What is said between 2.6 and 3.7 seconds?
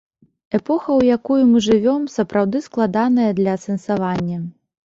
складаная для